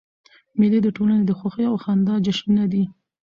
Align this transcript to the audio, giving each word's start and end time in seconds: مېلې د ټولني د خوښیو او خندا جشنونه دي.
مېلې 0.59 0.79
د 0.83 0.87
ټولني 0.97 1.23
د 1.27 1.31
خوښیو 1.39 1.69
او 1.71 1.75
خندا 1.83 2.15
جشنونه 2.25 2.63
دي. 2.71 2.83